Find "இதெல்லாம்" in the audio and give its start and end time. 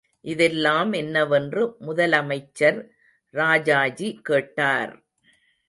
0.25-0.93